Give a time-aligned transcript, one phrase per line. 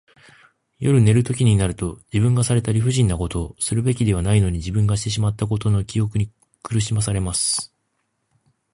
[0.79, 6.31] 夜寝るときになると、自分がされた理不尽なこと、するべきではないのに自分がしてしまったことの記憶に
[6.63, 7.71] 苦しまされます。